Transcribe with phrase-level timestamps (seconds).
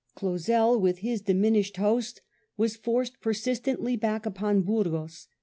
[0.15, 2.21] Clausel with his diminished host
[2.57, 5.27] was forced persist ently back upon Burgos.